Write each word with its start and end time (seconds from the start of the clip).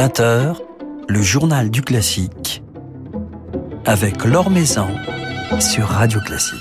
20h, 0.00 0.56
le 1.08 1.20
journal 1.20 1.70
du 1.70 1.82
classique 1.82 2.62
avec 3.84 4.24
Laure 4.24 4.48
Maison 4.48 4.88
sur 5.58 5.88
Radio 5.88 6.20
Classique. 6.20 6.56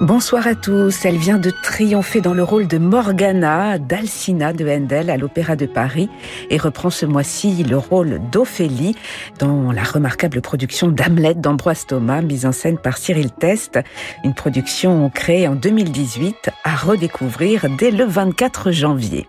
Bonsoir 0.00 0.46
à 0.46 0.54
tous. 0.54 1.04
Elle 1.04 1.16
vient 1.16 1.38
de 1.38 1.50
triompher 1.50 2.20
dans 2.20 2.32
le 2.32 2.44
rôle 2.44 2.68
de 2.68 2.78
Morgana 2.78 3.80
d'Alcina 3.80 4.52
de 4.52 4.64
Handel 4.68 5.10
à 5.10 5.16
l'Opéra 5.16 5.56
de 5.56 5.66
Paris 5.66 6.08
et 6.48 6.58
reprend 6.58 6.90
ce 6.90 7.06
mois-ci 7.06 7.64
le 7.64 7.76
rôle 7.76 8.20
d'Ophélie 8.30 8.94
dans 9.40 9.72
la 9.72 9.82
remarquable 9.82 10.40
production 10.42 10.86
d'Hamlet 10.86 11.34
d'Ambroise 11.34 11.86
Thomas, 11.86 12.22
mise 12.22 12.46
en 12.46 12.52
scène 12.52 12.78
par 12.78 12.98
Cyril 12.98 13.32
Test, 13.32 13.80
une 14.22 14.34
production 14.34 15.10
créée 15.10 15.48
en 15.48 15.56
2018 15.56 16.50
à 16.62 16.76
redécouvrir 16.76 17.66
dès 17.76 17.90
le 17.90 18.04
24 18.04 18.70
janvier. 18.70 19.26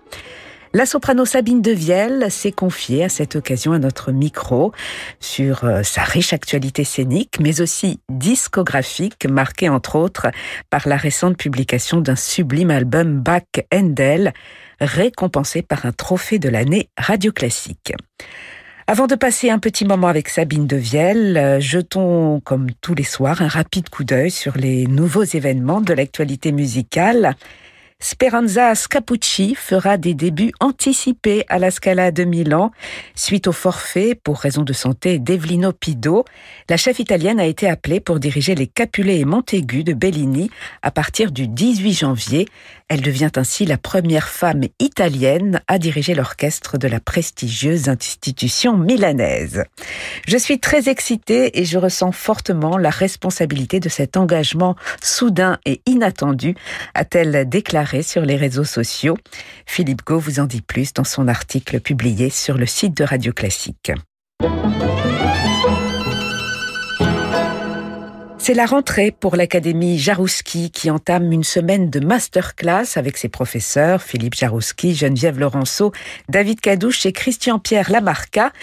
La 0.77 0.86
soprano 0.86 1.26
Sabine 1.26 1.63
Devielle 1.63 2.30
s'est 2.30 2.52
confiée 2.52 3.04
à 3.04 3.09
cette 3.09 3.36
occasion 3.36 3.72
à 3.72 3.80
notre 3.80 4.12
micro 4.12 4.73
sur 5.20 5.63
euh, 5.63 5.81
sa 5.81 6.03
riche 6.03 6.34
actualité 6.34 6.84
scénique, 6.84 7.40
mais 7.40 7.62
aussi 7.62 8.00
discographique, 8.09 9.27
marquée 9.27 9.70
entre 9.70 9.95
autres 9.95 10.27
par 10.70 10.88
la 10.88 10.95
récente 10.95 11.36
publication 11.36 12.00
d'un 12.00 12.16
sublime 12.16 12.70
album 12.70 13.22
Bach 13.22 13.41
Handel, 13.73 14.34
récompensé 14.80 15.63
par 15.63 15.88
un 15.88 15.94
trophée 15.94 16.38
de 16.38 16.48
l'année 16.48 16.89
radio 16.95 17.31
classique. 17.31 17.94
Avant 18.86 19.08
de 19.08 19.16
passer 19.16 19.50
un 19.50 19.58
petit 19.58 19.84
moment 19.84 20.09
avec 20.09 20.30
Sabine 20.30 20.67
Devielle, 20.67 21.38
euh, 21.38 21.59
jetons, 21.59 22.39
comme 22.39 22.67
tous 22.81 22.94
les 22.94 23.03
soirs, 23.03 23.41
un 23.41 23.48
rapide 23.48 23.89
coup 23.89 24.03
d'œil 24.03 24.30
sur 24.30 24.55
les 24.55 24.86
nouveaux 24.86 25.23
événements 25.23 25.81
de 25.81 25.94
l'actualité 25.95 26.52
musicale. 26.52 27.36
Speranza 28.00 28.76
Scapucci 28.76 29.56
fera 29.56 29.98
des 29.98 30.14
débuts 30.14 30.52
anticipés 30.60 31.45
à 31.50 31.58
la 31.58 31.72
Scala 31.72 32.12
de 32.12 32.26
Milan. 32.26 32.70
Suite 33.16 33.48
au 33.48 33.52
forfait 33.52 34.14
pour 34.14 34.38
raison 34.38 34.62
de 34.62 34.72
santé 34.72 35.17
d'Evelino 35.17 35.73
Pido, 35.73 36.23
la 36.70 36.78
chef 36.78 37.00
italienne 37.00 37.39
a 37.39 37.45
été 37.45 37.67
appelée 37.67 38.00
pour 38.00 38.20
diriger 38.20 38.54
les 38.54 38.67
Capulet 38.67 39.17
et 39.17 39.26
Montaigu 39.26 39.84
de 39.84 39.94
Bellini 39.94 40.52
à 40.84 40.92
partir 40.92 41.31
du 41.31 41.48
18 41.48 41.94
janvier. 41.94 42.48
Elle 42.88 43.02
devient 43.02 43.31
ainsi 43.36 43.66
la 43.66 43.80
première 43.80 44.30
femme 44.30 44.61
italienne 44.80 45.59
à 45.67 45.80
diriger 45.80 46.14
l'orchestre 46.14 46.78
de 46.78 46.88
la 46.88 47.00
prestigieuse 47.00 47.89
institution 47.89 48.78
milanaise. 48.78 49.64
Je 50.28 50.38
suis 50.38 50.59
très 50.59 50.88
excitée 50.88 51.59
et 51.59 51.66
je 51.66 51.80
ressens 51.80 52.11
fortement 52.11 52.78
la 52.78 52.92
responsabilité 52.92 53.80
de 53.80 53.89
cet 53.89 54.17
engagement 54.17 54.76
soudain 55.02 55.58
et 55.66 55.82
inattendu, 55.88 56.56
a-t-elle 56.94 57.50
déclaré 57.50 57.86
sur 58.03 58.23
les 58.23 58.35
réseaux 58.35 58.63
sociaux. 58.63 59.17
Philippe 59.66 60.05
Gau 60.05 60.19
vous 60.19 60.39
en 60.39 60.45
dit 60.45 60.61
plus 60.61 60.93
dans 60.93 61.03
son 61.03 61.27
article 61.27 61.80
publié 61.80 62.30
sur 62.30 62.57
le 62.57 62.66
site 62.66 62.95
de 62.97 63.03
Radio 63.03 63.31
Classique. 63.33 63.91
C'est 68.47 68.53
la 68.53 68.65
rentrée 68.65 69.11
pour 69.11 69.35
l'Académie 69.35 69.99
Jarouski 69.99 70.71
qui 70.71 70.89
entame 70.89 71.33
une 71.33 71.43
semaine 71.43 71.89
de 71.89 71.99
masterclass 71.99 72.95
avec 72.95 73.17
ses 73.17 73.27
professeurs 73.27 74.02
Philippe 74.02 74.35
Jarouski, 74.35 74.95
Geneviève 74.95 75.38
Laurenceau, 75.38 75.91
David 76.30 76.61
Cadouche 76.61 77.05
et 77.05 77.11
Christian-Pierre 77.11 77.91
Lamarca. 77.91 78.53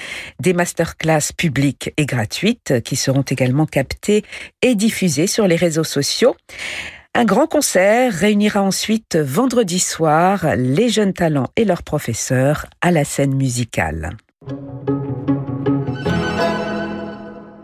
Des 0.40 0.54
masterclass 0.54 1.34
publiques 1.36 1.92
et 1.98 2.06
gratuites 2.06 2.80
qui 2.82 2.96
seront 2.96 3.24
également 3.28 3.66
captées 3.66 4.24
et 4.62 4.74
diffusées 4.74 5.26
sur 5.26 5.46
les 5.46 5.56
réseaux 5.56 5.84
sociaux. 5.84 6.34
Un 7.16 7.24
grand 7.24 7.46
concert 7.46 8.12
réunira 8.12 8.60
ensuite 8.60 9.16
vendredi 9.16 9.78
soir 9.78 10.56
les 10.56 10.88
jeunes 10.88 11.12
talents 11.12 11.46
et 11.54 11.64
leurs 11.64 11.84
professeurs 11.84 12.66
à 12.80 12.90
la 12.90 13.04
scène 13.04 13.36
musicale. 13.36 14.16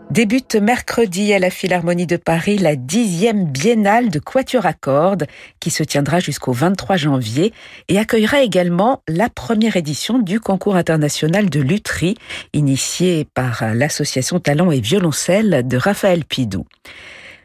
Débute 0.09 0.55
mercredi 0.55 1.33
à 1.33 1.39
la 1.39 1.49
Philharmonie 1.49 2.07
de 2.07 2.15
Paris 2.15 2.59
la 2.59 2.77
dixième 2.77 3.45
biennale 3.45 4.09
de 4.09 4.19
Quatuor 4.19 4.65
à 4.65 4.73
cordes 4.73 5.27
qui 5.59 5.69
se 5.69 5.83
tiendra 5.83 6.21
jusqu'au 6.21 6.53
23 6.53 6.95
janvier 6.95 7.51
et 7.89 7.99
accueillera 7.99 8.43
également 8.43 9.03
la 9.09 9.27
première 9.27 9.75
édition 9.75 10.19
du 10.19 10.39
concours 10.39 10.77
international 10.77 11.49
de 11.49 11.59
lutherie 11.59 12.15
initié 12.53 13.27
par 13.33 13.73
l'association 13.73 14.39
Talent 14.39 14.71
et 14.71 14.79
Violoncelle 14.79 15.67
de 15.67 15.75
Raphaël 15.75 16.23
Pidou. 16.23 16.65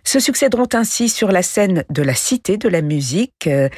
Se 0.07 0.21
succéderont 0.21 0.69
ainsi 0.73 1.09
sur 1.09 1.33
la 1.33 1.43
scène 1.43 1.85
de 1.91 2.01
la 2.01 2.15
Cité 2.15 2.59
de 2.59 2.69
la 2.69 2.81
musique. 2.81 3.49
Euh, 3.49 3.69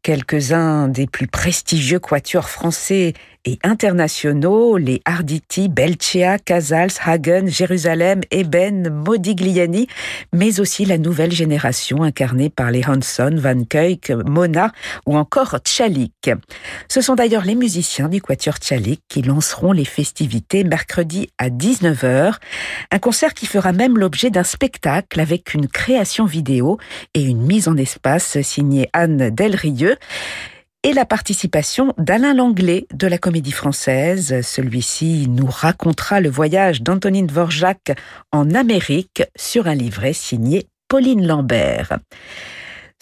quelques-uns 0.00 0.88
des 0.88 1.06
plus 1.06 1.26
prestigieux 1.26 1.98
quatuors 1.98 2.48
français 2.48 3.12
et 3.44 3.58
internationaux, 3.62 4.76
les 4.76 5.02
Arditi, 5.04 5.68
Belcia, 5.68 6.38
Casals, 6.38 6.90
Hagen, 7.04 7.46
Jérusalem, 7.46 8.22
Eben, 8.30 8.88
Modigliani, 8.90 9.86
mais 10.32 10.60
aussi 10.60 10.84
la 10.84 10.98
nouvelle 10.98 11.32
génération 11.32 12.02
incarnée 12.02 12.50
par 12.50 12.70
les 12.70 12.84
Hanson, 12.86 13.34
Van 13.36 13.64
Kuyk, 13.64 14.10
Mona 14.10 14.72
ou 15.06 15.16
encore 15.16 15.58
Tchalik. 15.58 16.30
Ce 16.88 17.00
sont 17.00 17.14
d'ailleurs 17.14 17.44
les 17.44 17.54
musiciens 17.54 18.08
du 18.08 18.20
Quatuor 18.20 18.56
Tchalik 18.56 19.00
qui 19.08 19.22
lanceront 19.22 19.72
les 19.72 19.84
festivités 19.84 20.64
mercredi 20.64 21.28
à 21.38 21.50
19h, 21.50 22.34
un 22.90 22.98
concert 22.98 23.34
qui 23.34 23.46
fera 23.46 23.72
même 23.72 23.98
l'objet 23.98 24.30
d'un 24.30 24.42
spectacle 24.42 25.20
avec 25.20 25.54
une 25.54 25.68
création 25.68 26.24
vidéo 26.24 26.78
et 27.14 27.22
une 27.22 27.42
mise 27.42 27.68
en 27.68 27.76
espace 27.76 28.40
signée 28.42 28.88
Anne 28.92 29.30
Delrieux 29.30 29.96
et 30.84 30.92
la 30.92 31.06
participation 31.06 31.94
d'Alain 31.96 32.34
Langlais 32.34 32.86
de 32.92 33.06
la 33.06 33.16
Comédie 33.16 33.52
Française. 33.52 34.42
Celui-ci 34.42 35.26
nous 35.28 35.46
racontera 35.46 36.20
le 36.20 36.28
voyage 36.28 36.82
d'Antonine 36.82 37.26
Dvorak 37.26 37.96
en 38.32 38.50
Amérique 38.54 39.22
sur 39.34 39.66
un 39.66 39.74
livret 39.74 40.12
signé 40.12 40.68
Pauline 40.86 41.26
Lambert. 41.26 41.98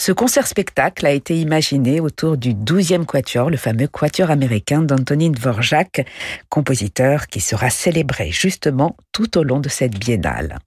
Ce 0.01 0.13
concert-spectacle 0.13 1.05
a 1.07 1.11
été 1.11 1.37
imaginé 1.37 2.01
autour 2.01 2.37
du 2.37 2.55
12e 2.55 3.05
quatuor, 3.05 3.51
le 3.51 3.57
fameux 3.57 3.89
quatuor 3.89 4.31
américain 4.31 4.83
d'Antonine 4.83 5.33
Dvorak, 5.33 6.07
compositeur 6.49 7.27
qui 7.27 7.41
sera 7.41 7.69
célébré 7.69 8.31
justement 8.31 8.97
tout 9.13 9.37
au 9.37 9.43
long 9.43 9.59
de 9.59 9.69
cette 9.69 9.99
biennale. 9.99 10.59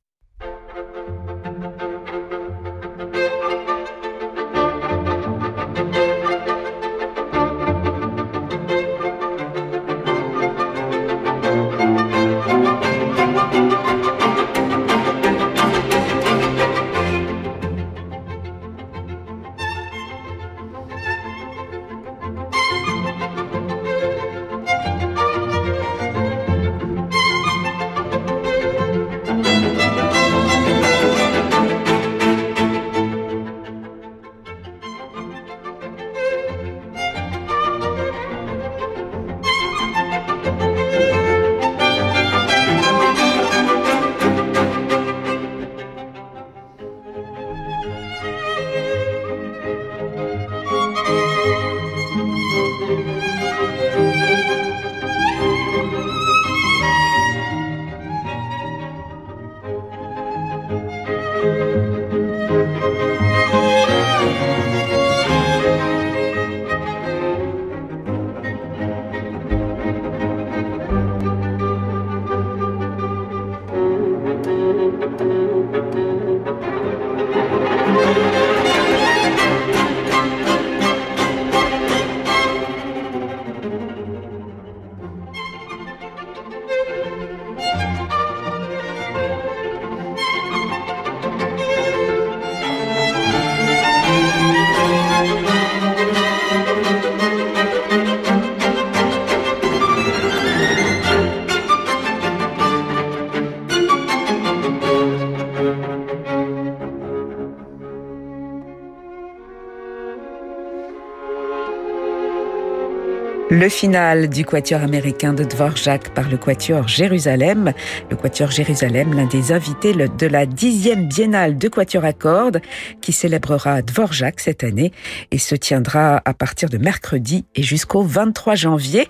Le 113.57 113.69
final 113.69 114.27
du 114.27 114.43
Quatuor 114.43 114.81
américain 114.81 115.31
de 115.31 115.45
Dvorak 115.45 116.13
par 116.13 116.27
le 116.27 116.35
Quatuor 116.35 116.89
Jérusalem. 116.89 117.71
Le 118.09 118.17
Quatuor 118.17 118.51
Jérusalem, 118.51 119.13
l'un 119.13 119.27
des 119.27 119.53
invités 119.53 119.93
de 119.93 120.27
la 120.27 120.45
dixième 120.45 121.07
biennale 121.07 121.57
de 121.57 121.69
Quatuor 121.69 122.03
à 122.03 122.11
cordes, 122.11 122.59
qui 122.99 123.13
célébrera 123.13 123.81
Dvorak 123.81 124.41
cette 124.41 124.65
année 124.65 124.91
et 125.31 125.37
se 125.37 125.55
tiendra 125.55 126.21
à 126.25 126.33
partir 126.33 126.67
de 126.67 126.77
mercredi 126.77 127.45
et 127.55 127.63
jusqu'au 127.63 128.01
23 128.01 128.55
janvier. 128.55 129.07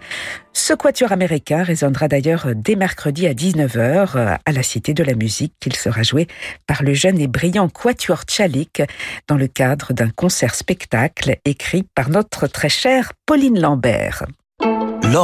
Ce 0.58 0.74
quatuor 0.74 1.12
américain 1.12 1.64
résonnera 1.64 2.08
d'ailleurs 2.08 2.48
dès 2.56 2.78
mercredi 2.78 3.28
à 3.28 3.34
19h 3.34 4.38
à 4.46 4.52
la 4.54 4.64
Cité 4.64 4.94
de 4.94 5.04
la 5.04 5.14
Musique, 5.14 5.54
qu'il 5.60 5.76
sera 5.76 6.02
joué 6.02 6.28
par 6.66 6.82
le 6.82 6.94
jeune 6.94 7.20
et 7.20 7.28
brillant 7.28 7.68
quatuor 7.68 8.24
Tchalik 8.24 8.82
dans 9.28 9.36
le 9.36 9.48
cadre 9.48 9.92
d'un 9.92 10.10
concert-spectacle 10.10 11.40
écrit 11.44 11.84
par 11.94 12.10
notre 12.10 12.48
très 12.48 12.70
chère 12.70 13.12
Pauline 13.26 13.60
Lambert. 13.60 14.24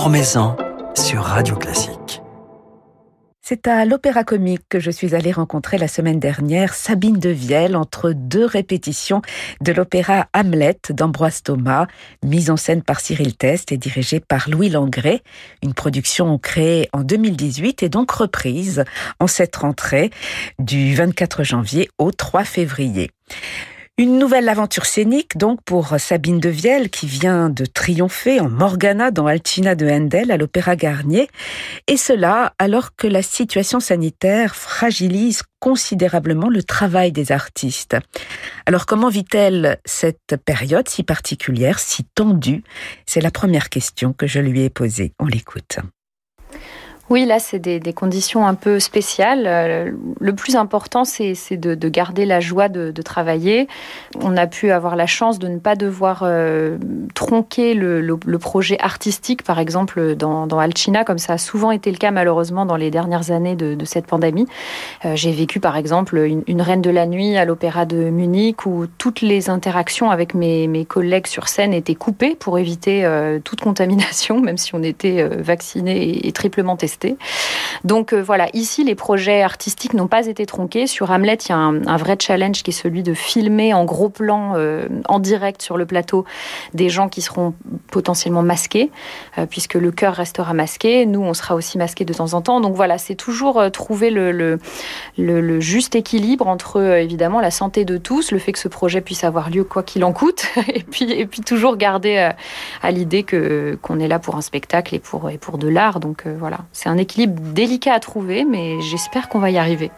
Maison 0.10 0.58
sur 0.96 1.22
Radio 1.22 1.56
Classique. 1.56 2.22
C'est 3.42 3.68
à 3.68 3.86
l'Opéra 3.86 4.24
Comique 4.24 4.64
que 4.68 4.80
je 4.80 4.92
suis 4.92 5.16
allée 5.16 5.32
rencontrer 5.32 5.78
la 5.78 5.88
semaine 5.88 6.20
dernière 6.20 6.74
Sabine 6.74 7.20
de 7.20 7.30
Vielle 7.30 7.76
entre 7.76 8.12
deux 8.12 8.46
répétitions 8.46 9.22
de 9.62 9.72
l'opéra 9.72 10.28
Hamlet 10.34 10.78
d'Ambroise 10.90 11.44
Thomas, 11.44 11.88
mise 12.24 12.50
en 12.50 12.58
scène 12.58 12.84
par 12.84 13.00
Cyril 13.00 13.36
Test 13.38 13.72
et 13.72 13.78
dirigée 13.78 14.20
par 14.20 14.50
Louis 14.50 14.70
Langré, 14.70 15.24
une 15.64 15.74
production 15.74 16.38
créée 16.38 16.90
en 16.94 17.02
2018 17.02 17.84
et 17.84 17.90
donc 17.90 18.12
reprise 18.12 18.84
en 19.20 19.28
cette 19.28 19.56
rentrée 19.56 20.12
du 20.60 20.94
24 20.94 21.44
janvier 21.44 21.90
au 21.98 22.12
3 22.12 22.44
février. 22.44 23.12
Une 24.01 24.18
nouvelle 24.18 24.50
aventure 24.50 24.88
scénique 24.88 25.38
donc 25.38 25.59
pour 25.63 26.00
Sabine 26.00 26.39
de 26.39 26.50
Vielle 26.50 26.89
qui 26.89 27.06
vient 27.06 27.51
de 27.51 27.68
triompher 27.68 28.39
en 28.39 28.50
Morgana 28.50 29.12
dans 29.12 29.27
Alcina 29.27 29.75
de 29.75 29.88
Handel 29.88 30.31
à 30.31 30.38
l'Opéra 30.38 30.75
Garnier 30.75 31.30
et 31.86 31.98
cela 31.98 32.56
alors 32.57 32.95
que 32.95 33.06
la 33.06 33.21
situation 33.21 33.80
sanitaire 33.80 34.56
fragilise 34.56 35.44
considérablement 35.59 36.50
le 36.50 36.63
travail 36.63 37.12
des 37.12 37.31
artistes. 37.31 37.95
Alors 38.65 38.88
comment 38.88 39.09
vit-elle 39.09 39.77
cette 39.86 40.36
période 40.44 40.89
si 40.89 41.04
particulière, 41.04 41.77
si 41.77 42.04
tendue? 42.15 42.63
C'est 43.06 43.21
la 43.21 43.30
première 43.30 43.69
question 43.69 44.13
que 44.13 44.25
je 44.25 44.39
lui 44.39 44.63
ai 44.63 44.71
posée. 44.71 45.13
On 45.19 45.27
l'écoute. 45.27 45.77
Oui, 47.12 47.25
là, 47.25 47.40
c'est 47.40 47.60
des, 47.60 47.81
conditions 47.92 48.48
un 48.48 48.54
peu 48.54 48.80
spéciales. 48.80 49.44
Euh, 49.46 49.92
le 50.22 50.34
plus 50.34 50.56
important, 50.56 51.04
c'est 51.04 51.58
de, 51.58 51.90
garder 51.90 52.24
la 52.24 52.40
joie 52.40 52.69
de, 52.69 53.02
travailler. 53.02 53.68
On 54.22 54.38
a 54.38 54.48
pu 54.48 54.72
avoir 54.72 54.96
la 54.96 55.08
chance 55.08 55.38
de 55.38 55.50
ne 55.50 55.60
pas 55.60 55.75
devoir 55.75 56.22
euh, 56.24 56.78
tronquer 57.13 57.74
le, 57.74 58.18
projet 58.38 58.80
artistique, 58.80 59.44
par 59.44 59.60
exemple, 59.60 60.16
dans, 60.16 60.48
Alcina, 60.58 61.04
comme 61.04 61.18
ça 61.18 61.34
a 61.34 61.38
souvent 61.38 61.72
été 61.72 61.92
le 61.92 61.98
cas, 61.98 62.12
malheureusement, 62.12 62.66
dans 62.66 62.78
les 62.78 62.92
dernières 62.92 63.31
années 63.31 63.57
de, 63.57 63.84
cette 63.84 64.07
pandémie. 64.07 64.48
Euh, 65.04 65.18
j'ai 65.18 65.34
vécu, 65.34 65.60
par 65.60 65.75
exemple, 65.75 66.18
une, 66.18 66.62
Reine 66.62 66.81
de 66.81 66.92
la 66.92 67.07
Nuit 67.07 67.36
à 67.36 67.44
l'Opéra 67.44 67.86
de 67.86 68.10
Munich, 68.10 68.66
où 68.66 68.86
toutes 68.98 69.19
les 69.19 69.50
interactions 69.50 70.12
avec 70.12 70.34
mes, 70.34 70.86
collègues 70.88 71.28
sur 71.28 71.50
scène 71.50 71.74
étaient 71.74 71.96
coupées 71.96 72.36
pour 72.36 72.57
éviter 72.57 73.06
toute 73.44 73.60
contamination, 73.60 74.40
même 74.42 74.57
si 74.57 74.74
on 74.75 74.81
était 74.81 75.28
vacciné 75.28 76.25
et 76.25 76.31
triplement 76.31 76.78
Donc 77.83 78.13
euh, 78.13 78.21
voilà, 78.21 78.48
ici, 78.53 78.83
les 78.83 78.95
projets 78.95 79.42
artistiques 79.42 79.94
n'ont 79.94 80.07
pas 80.07 80.27
été 80.27 80.45
tronqués. 80.45 80.88
Sur 80.88 81.12
Hamlet, 81.12 81.36
il 81.36 81.50
y 81.50 81.51
a 81.51 81.57
un, 81.57 81.98
vrai 81.98 82.18
challenge 82.19 82.63
qui 82.63 82.71
est 82.71 82.74
celui 82.74 83.03
de 83.03 83.13
filmer 83.13 83.74
en 83.74 83.86
gros 83.86 84.09
plan, 84.09 84.53
euh, 84.56 84.88
en 85.07 85.19
direct 85.19 85.62
sur 85.62 85.77
le 85.77 85.86
plateau, 85.86 86.25
des 86.74 86.89
gens 86.89 87.09
qui 87.09 87.21
seront 87.21 87.53
potentiellement 87.92 88.44
masqués, 88.44 88.92
euh, 89.38 89.45
puisque 89.45 89.75
le 89.75 89.92
chœur 89.92 90.13
restera 90.13 90.53
masqué. 90.53 91.06
Nous, 91.06 91.21
on 91.21 91.33
sera 91.33 91.56
aussi 91.56 91.77
masqués 91.77 92.06
de 92.06 92.13
temps 92.13 92.33
en 92.33 92.42
temps. 92.42 92.62
Donc 92.62 92.75
voilà, 92.75 92.98
c'est 92.98 93.15
toujours 93.15 93.62
trouver 93.71 94.09
le, 94.09 94.59
juste 95.59 95.95
équilibre 95.95 96.47
entre, 96.47 96.81
évidemment, 96.81 97.39
la 97.39 97.51
santé 97.51 97.86
de 97.86 97.97
tous, 97.97 98.31
le 98.31 98.39
fait 98.39 98.51
que 98.51 98.59
ce 98.59 98.68
projet 98.68 99.01
puisse 99.01 99.24
avoir 99.24 99.50
lieu 99.50 99.63
quoi 99.63 99.83
qu'il 99.83 100.04
en 100.04 100.13
coûte, 100.13 100.45
et 100.74 100.83
puis, 100.83 101.12
et 101.12 101.25
puis 101.25 101.42
toujours 101.42 101.77
garder 101.77 102.31
à 102.81 102.92
l'idée 102.92 103.24
que 103.24 103.77
qu'on 103.81 104.00
est 104.00 104.07
là 104.07 104.19
pour 104.19 104.36
un 104.36 104.42
spectacle 104.42 104.95
et 104.95 105.00
pour, 105.00 105.30
et 105.30 105.38
pour 105.38 105.57
de 105.57 105.68
l'art. 105.68 106.00
Donc 106.00 106.25
voilà, 106.27 106.59
c'est 106.81 106.89
un 106.89 106.98
équilibre 106.98 107.39
délicat 107.54 107.94
à 107.94 108.00
trouver, 108.00 108.44
mais 108.44 108.81
j'espère 108.81 109.30
qu'on 109.30 109.38
va 109.38 109.51
y 109.51 109.60
arriver. 109.60 109.92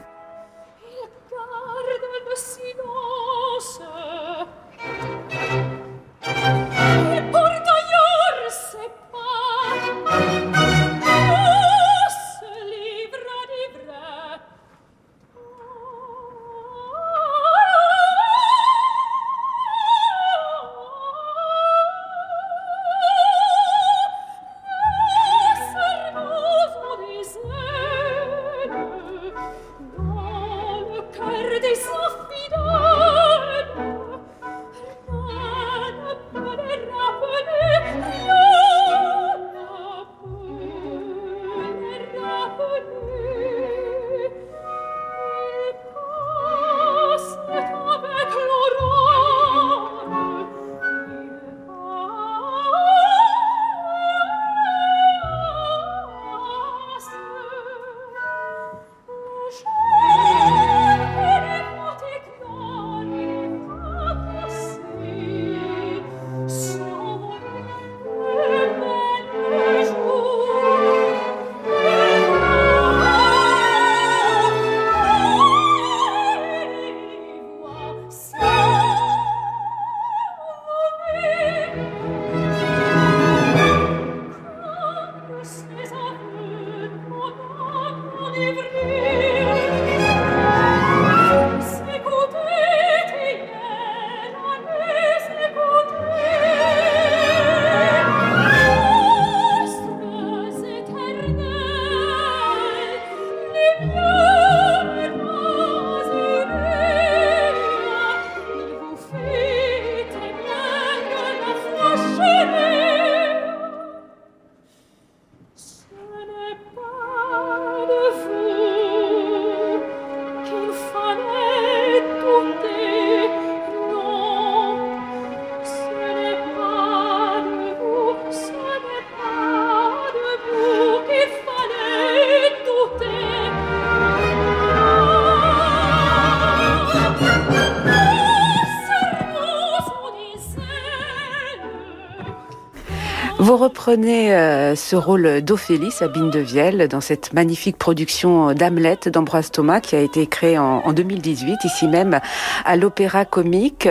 Reprenez 143.83 144.33
euh, 144.33 144.78
ce 144.78 144.95
rôle 144.95 145.42
d'Ophélie, 145.42 145.92
Sabine 145.92 146.30
de 146.30 146.40
Vielle, 146.40 146.87
dans 146.87 147.02
cette 147.02 147.33
magnifique 147.33 147.78
production 147.78 148.54
d'Hamlet 148.54 148.97
d'Ambroise 149.07 149.52
Thomas 149.52 149.81
qui 149.81 149.97
a 149.97 149.99
été 149.99 150.25
créée 150.25 150.57
en, 150.57 150.94
2018, 150.94 151.66
ici 151.66 151.90
même 151.90 152.21
à 152.63 152.78
l'Opéra 152.78 153.25
Comique. 153.25 153.90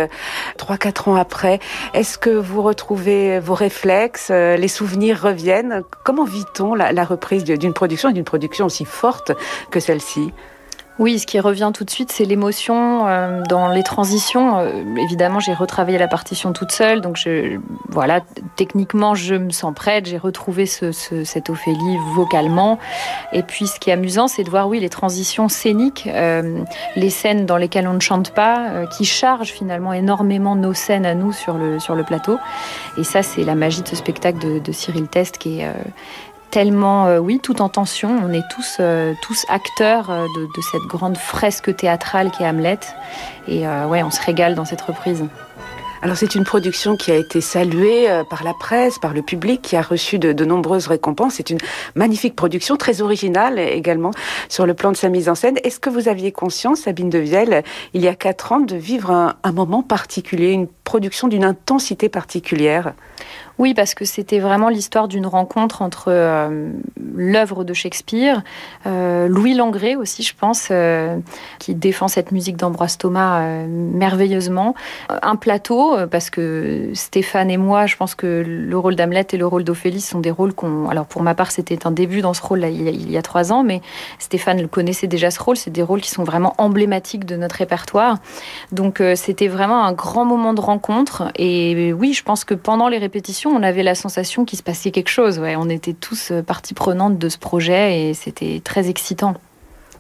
Trois, 0.57 0.79
quatre 0.79 1.09
ans 1.09 1.17
après, 1.17 1.61
est-ce 1.93 2.17
que 2.17 2.31
vous 2.31 2.63
retrouvez 2.63 3.39
vos 3.39 3.53
réflexes, 3.53 4.31
euh, 4.31 4.57
les 4.57 4.69
souvenirs 4.69 5.21
reviennent? 5.21 5.83
Comment 6.05 6.25
vit-on 6.25 6.75
la, 6.75 6.93
la 6.93 7.05
reprise 7.05 7.45
d'une 7.45 7.75
production 7.75 8.13
d'une 8.13 8.25
production 8.25 8.65
aussi 8.65 8.87
forte 8.87 9.33
que 9.71 9.79
celle-ci? 9.79 10.33
Oui, 10.99 11.19
ce 11.19 11.27
qui 11.27 11.41
revient 11.41 11.71
tout 11.73 11.85
de 11.85 11.91
suite, 11.91 12.13
c'est 12.13 12.25
l'émotion 12.25 13.07
euh, 13.07 13.43
dans 13.49 13.69
les 13.69 13.83
transitions. 13.83 14.59
Euh, 14.59 14.83
évidemment, 14.99 15.41
j'ai 15.41 15.55
retravaillé 15.55 15.97
la 15.97 16.07
partition 16.07 16.53
toute 16.53 16.71
seule, 16.71 17.01
donc 17.01 17.19
voilà, 17.89 18.21
techniquement, 18.57 19.15
je 19.15 19.35
me 19.35 19.51
sens 19.51 19.75
prête. 19.75 20.07
J'ai 20.07 20.19
retrouvé 20.19 20.67
ce, 20.67 20.93
cette 20.93 21.49
Ophélie 21.49 21.97
vocalement. 22.15 22.79
Et 23.33 23.43
puis, 23.43 23.67
ce 23.67 23.81
qui 23.81 23.89
est 23.89 23.95
amusant, 23.95 24.29
c'est 24.29 24.45
de 24.45 24.51
voir, 24.51 24.69
oui, 24.69 24.81
les 24.81 24.91
transitions 24.91 25.49
scéniques, 25.49 26.09
euh, 26.13 26.63
les 26.95 27.11
scènes 27.11 27.47
dans 27.47 27.57
lesquelles 27.57 27.89
on 27.89 27.95
ne 27.95 28.01
chante 28.01 28.31
pas, 28.33 28.87
qui 28.97 29.07
chargent 29.07 29.51
finalement 29.51 29.95
énormément 29.95 30.57
nos 30.57 30.75
scènes 30.75 31.07
à 31.07 31.15
nous 31.15 31.33
sur 31.33 31.57
le 31.57 32.03
plateau. 32.05 32.39
Et 32.99 33.05
ça, 33.05 33.23
c'est 33.23 33.45
la 33.45 33.55
magie 33.55 33.83
de 33.83 33.89
ce 33.89 33.97
spectacle 33.97 34.61
de 34.61 34.73
Cyril 34.73 35.09
Test 35.09 35.39
qui 35.39 35.61
est 35.61 35.71
tellement, 36.53 37.07
euh, 37.07 37.19
oui, 37.19 37.41
tout 37.43 37.61
en 37.63 37.69
tension. 37.69 38.17
On 38.23 38.33
est 38.33 38.47
tous, 38.55 38.77
euh, 38.79 39.15
tous 39.23 39.45
acteurs 39.49 40.11
euh, 40.11 40.27
de, 40.37 40.63
cette 40.63 40.83
grande 40.83 41.17
fresque 41.17 41.75
théâtrale 41.75 42.31
qui 42.31 42.45
est 42.45 42.47
Hamlet. 42.47 42.79
Et 43.49 43.67
ouais, 43.67 44.05
on 44.05 44.11
se 44.11 44.21
régale 44.23 44.55
dans 44.55 44.65
cette 44.65 44.83
reprise. 44.83 45.25
Alors 46.01 46.17
c'est 46.17 46.35
une 46.35 46.45
production 46.45 46.97
qui 46.97 47.11
a 47.11 47.17
été 47.17 47.41
saluée 47.41 48.07
par 48.29 48.45
la 48.45 48.55
presse, 48.55 48.99
par 48.99 49.15
le 49.15 49.23
public, 49.23 49.63
qui 49.63 49.77
a 49.77 49.83
reçu 49.83 50.19
de, 50.19 50.45
nombreuses 50.45 50.87
récompenses. 50.87 51.35
C'est 51.35 51.51
une 51.51 51.59
magnifique 51.95 52.37
production, 52.37 52.77
très 52.77 53.03
originale 53.03 53.59
également 53.59 54.13
sur 54.49 54.67
le 54.67 54.75
plan 54.75 54.93
de 54.93 54.97
sa 54.97 55.09
mise 55.09 55.29
en 55.29 55.35
scène. 55.35 55.59
Est-ce 55.65 55.81
que 55.81 55.91
vous 55.91 56.09
aviez 56.09 56.31
conscience, 56.31 56.81
Sabine 56.81 57.11
de 57.11 57.19
Vielle, 57.19 57.65
il 57.95 58.03
y 58.03 58.09
a 58.09 58.15
quatre 58.15 58.53
ans, 58.53 58.61
de 58.61 58.77
vivre 58.77 59.11
un, 59.11 59.35
un 59.43 59.53
moment 59.53 59.83
particulier, 59.83 60.51
une 60.51 60.69
production 60.93 61.27
d'une 61.27 61.45
intensité 61.45 62.11
particulière 62.11 62.93
oui, 63.59 63.75
parce 63.75 63.95
que 63.95 64.05
c'était 64.05 64.39
vraiment 64.39 64.69
l'histoire 64.69 65.09
d'une 65.09 65.27
rencontre 65.27 65.83
entre 65.83 66.07
euh, 66.09 66.71
l'œuvre 67.15 67.65
de 67.65 67.75
Shakespeare, 67.75 68.43
euh, 68.87 69.29
Louis 69.29 69.55
Langrée 69.55 69.95
aussi, 69.95 70.23
je 70.23 70.35
pense, 70.35 70.69
euh, 70.71 71.19
qui 71.59 71.75
défend 71.75 72.09
cette 72.09 72.33
musique 72.33 72.57
d'Ambroise 72.57 72.97
Thomas 72.99 73.43
merveilleusement. 73.67 74.75
Un 75.09 75.37
plateau, 75.37 75.97
parce 76.11 76.31
que 76.31 76.91
Stéphane 76.95 77.51
et 77.51 77.57
moi, 77.57 77.87
je 77.87 77.97
pense 77.97 78.15
que 78.15 78.43
le 78.45 78.79
rôle 78.79 78.97
d'Hamlet 78.97 79.27
et 79.33 79.37
le 79.37 79.47
rôle 79.47 79.65
d'Ophélie 79.65 80.01
sont 80.01 80.21
des 80.21 80.31
rôles 80.31 80.55
qu'on... 80.55 80.89
Alors 80.89 81.07
pour 81.07 81.23
ma 81.23 81.35
part, 81.35 81.51
c'était 81.51 81.87
un 81.87 81.91
début 81.91 82.21
dans 82.21 82.35
ce 82.35 82.43
rôle 82.43 82.61
là, 82.61 82.69
il, 82.69 83.11
y 83.11 83.17
a, 83.17 83.23
trois 83.23 83.53
ans, 83.53 83.63
mais 83.63 83.83
Stéphane 84.19 84.61
le 84.61 84.69
connaissait 84.69 85.07
déjà 85.07 85.31
ce 85.31 85.41
rôle. 85.41 85.57
C'est 85.57 85.71
des 85.71 85.83
rôles 85.83 86.01
qui 86.01 86.11
sont 86.11 86.25
vraiment 86.25 86.55
emblématiques 86.59 87.27
de 87.27 87.37
notre 87.37 87.57
répertoire. 87.57 88.19
Donc 88.73 89.03
c'était 89.15 89.49
vraiment 89.49 89.85
un 89.85 89.93
grand 89.93 90.25
moment 90.25 90.55
de 90.55 90.61
rencontre. 90.61 90.82
Et 91.37 91.93
oui, 91.93 92.13
je 92.13 92.23
pense 92.23 92.45
que 92.45 92.55
pendant 92.55 92.89
les 92.89 92.99
répétitions, 92.99 93.51
on 93.51 93.63
avait 93.63 93.83
la 93.83 93.95
sensation 93.95 94.45
qu'il 94.45 94.59
se 94.59 94.63
passait 94.63 94.91
quelque 94.91 95.11
chose. 95.11 95.41
On 95.41 95.69
était 95.69 95.93
tous 95.93 96.31
euh, 96.31 96.43
partie 96.43 96.75
prenante 96.75 97.19
de 97.19 97.29
ce 97.29 97.39
projet 97.39 98.01
et 98.01 98.15
c'était 98.15 98.61
très 98.63 98.89
excitant. 98.89 99.35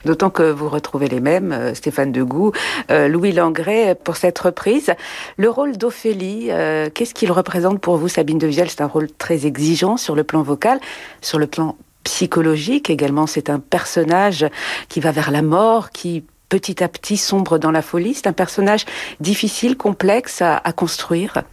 D'autant 0.04 0.30
que 0.30 0.42
vous 0.42 0.68
retrouvez 0.68 1.06
les 1.06 1.20
mêmes, 1.20 1.52
euh, 1.52 1.74
Stéphane 1.74 2.10
Degout, 2.10 2.52
euh, 2.90 3.06
Louis 3.06 3.32
Langré, 3.32 3.94
pour 3.94 4.16
cette 4.16 4.38
reprise. 4.38 4.92
Le 5.36 5.48
rôle 5.48 5.76
d'Ophélie, 5.76 6.50
qu'est-ce 6.94 7.14
qu'il 7.14 7.30
représente 7.30 7.80
pour 7.80 7.96
vous, 7.96 8.08
Sabine 8.08 8.38
de 8.38 8.46
Vielle 8.46 8.70
C'est 8.70 8.82
un 8.82 8.86
rôle 8.86 9.08
très 9.10 9.46
exigeant 9.46 9.96
sur 9.96 10.14
le 10.14 10.24
plan 10.24 10.42
vocal, 10.42 10.80
sur 11.20 11.38
le 11.38 11.46
plan 11.46 11.76
psychologique 12.04 12.90
également. 12.90 13.26
C'est 13.26 13.48
un 13.48 13.60
personnage 13.60 14.46
qui 14.88 15.00
va 15.00 15.12
vers 15.12 15.30
la 15.30 15.42
mort, 15.42 15.90
qui 15.90 16.24
petit 16.52 16.84
à 16.84 16.88
petit 16.88 17.16
sombre 17.16 17.56
dans 17.56 17.70
la 17.70 17.80
folie. 17.80 18.12
C'est 18.12 18.26
un 18.26 18.34
personnage 18.34 18.84
difficile, 19.20 19.78
complexe 19.78 20.42
à 20.42 20.72
construire. 20.76 21.44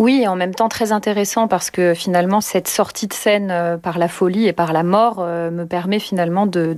Oui, 0.00 0.22
et 0.22 0.28
en 0.28 0.34
même 0.34 0.54
temps 0.54 0.70
très 0.70 0.92
intéressant 0.92 1.46
parce 1.46 1.70
que 1.70 1.92
finalement 1.92 2.40
cette 2.40 2.68
sortie 2.68 3.06
de 3.06 3.12
scène 3.12 3.50
euh, 3.50 3.76
par 3.76 3.98
la 3.98 4.08
folie 4.08 4.46
et 4.46 4.54
par 4.54 4.72
la 4.72 4.82
mort 4.82 5.16
euh, 5.18 5.50
me 5.50 5.66
permet 5.66 5.98
finalement 5.98 6.46
de, 6.46 6.74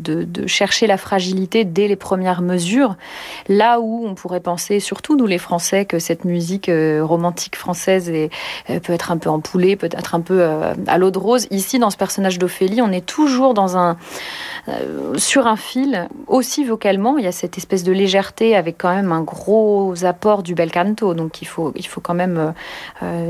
chercher 0.49 0.89
la 0.89 0.97
fragilité 0.97 1.65
dès 1.65 1.87
les 1.87 1.95
premières 1.95 2.43
mesures. 2.43 2.97
Là 3.49 3.79
où 3.79 4.05
on 4.05 4.17
pourrait 4.17 4.41
penser, 4.41 4.81
surtout 4.81 5.17
nous 5.17 5.29
les 5.29 5.39
Français, 5.39 5.85
que 5.85 6.01
cette 6.01 6.25
musique 6.25 6.69
euh, 6.69 7.05
romantique 7.05 7.55
française 7.55 8.11
peut 8.67 8.93
être 8.93 9.13
un 9.13 9.19
peu 9.19 9.31
empoulée, 9.31 9.77
peut 9.77 9.87
être 9.87 10.17
un 10.17 10.21
peu 10.21 10.45
à 10.89 10.99
l'eau 10.99 11.13
de 11.13 11.19
rose. 11.19 11.47
Ici, 11.53 11.79
dans 11.79 11.91
ce 11.91 11.97
personnage 11.97 12.41
d'Ophélie, 12.41 12.83
on 12.83 12.91
est 12.91 13.07
toujours 13.07 13.55
dans 13.55 13.77
un 13.77 13.97
sur 15.17 15.47
un 15.47 15.57
fil, 15.57 16.09
aussi 16.27 16.65
vocalement. 16.65 17.19
Il 17.19 17.25
y 17.25 17.29
a 17.29 17.33
cette 17.33 17.59
espèce 17.59 17.83
de 17.83 17.93
légèreté 17.93 18.57
avec 18.57 18.79
quand 18.79 18.95
même 18.95 19.13
un 19.13 19.23
gros 19.23 20.05
apport 20.05 20.43
du 20.43 20.55
bel 20.55 20.71
canto. 20.71 21.15
Donc 21.15 21.43
il 21.43 21.47
faut, 21.47 21.73
quand 22.03 22.15
même 22.15 22.53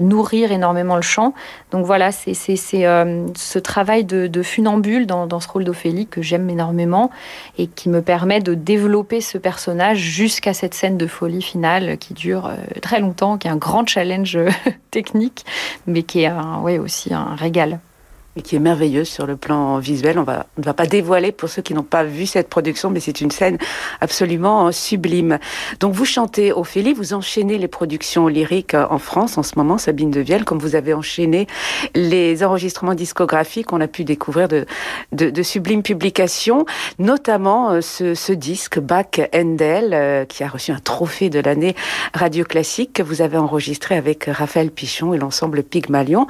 nourrir 0.01 0.53
énormément 0.53 0.97
le 0.97 1.03
chant. 1.03 1.35
Donc 1.71 1.87
voilà, 1.87 2.13
c'est 2.13 2.35
euh, 2.75 3.27
ce 3.37 3.59
travail 3.59 4.05
de, 4.05 4.43
funambule 4.43 5.07
dans, 5.07 5.41
ce 5.41 5.49
rôle 5.49 5.65
d'Ophélie 5.65 6.07
que 6.07 6.23
j'aime 6.23 6.49
énormément 6.51 7.11
et 7.59 7.67
qui 7.67 7.89
me 7.89 8.03
permet 8.03 8.41
de 8.41 8.55
développer 8.55 9.21
ce 9.21 9.39
personnage 9.39 9.99
jusqu'à 9.99 10.55
cette 10.55 10.75
scène 10.75 10.97
de 10.97 11.07
folie 11.07 11.43
finale 11.43 11.99
qui 11.99 12.15
dure 12.15 12.47
euh, 12.47 12.57
très 12.81 13.01
longtemps, 13.01 13.39
qui 13.39 13.49
est 13.49 13.51
un 13.51 13.57
grand 13.57 13.87
challenge 13.87 14.39
technique, 14.91 15.45
mais 15.87 16.03
qui 16.03 16.23
est 16.23 16.79
aussi 16.79 17.15
un 17.15 17.35
régal 17.35 17.79
et 18.37 18.43
qui 18.43 18.57
est 18.57 18.61
merveilleuse 18.61 19.09
sur 19.09 19.27
le 19.27 19.37
plan 19.37 19.79
visuel. 19.79 20.19
On 20.19 20.23
ne 20.23 20.65
va 20.65 20.75
pas 20.75 20.87
dévoiler 20.87 21.33
pour 21.33 21.49
ceux 21.49 21.63
qui 21.63 21.75
n'ont 21.75 21.83
pas 21.83 22.05
vu 22.05 22.27
cette 22.27 22.49
production, 22.49 22.91
mais 22.91 23.01
c'est 23.01 23.21
une 23.21 23.31
scène 23.31 23.59
absolument 24.01 24.73
sublime. 24.73 25.39
Donc 25.81 25.93
vous 25.93 26.05
chantez 26.05 26.53
Ophélie, 26.53 26.95
vous 26.95 27.13
enchaînez 27.13 27.59
les 27.59 27.69
productions 27.69 28.29
lyriques 28.29 28.75
en 28.75 28.99
France 28.99 29.37
en 29.37 29.43
ce 29.43 29.53
moment, 29.57 29.77
Sabine 29.79 30.11
de 30.11 30.21
Vielle, 30.21 30.45
comme 30.45 30.59
vous 30.59 30.77
avez 30.77 30.95
enchaîné 30.95 31.47
les 31.95 32.43
enregistrements 32.43 32.95
discographiques, 32.95 33.73
on 33.73 33.81
a 33.81 33.89
pu 33.89 34.05
découvrir 34.05 34.49
de, 34.49 35.43
sublimes 35.43 35.83
publications, 35.83 36.65
notamment 36.99 37.73
euh, 37.73 37.81
ce, 37.81 38.33
disque 38.33 38.79
Bach 38.79 39.21
Endel, 39.35 39.91
euh, 39.93 40.25
qui 40.25 40.45
a 40.45 40.49
reçu 40.49 40.71
un 40.71 40.79
trophée 40.79 41.31
de 41.31 41.41
l'année 41.41 41.75
radio 42.15 42.45
classique 42.45 42.93
que 42.95 43.03
vous 43.03 43.21
avez 43.21 43.37
enregistré 43.37 43.97
avec 43.97 44.25
Raphaël 44.25 44.71
Pichon 44.71 45.13
et 45.13 45.19
l'ensemble 45.19 45.63
Pygmalion, 45.63 46.27